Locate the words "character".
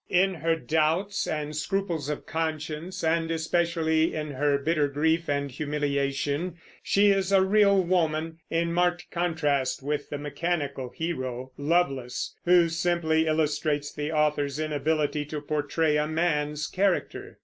16.65-17.37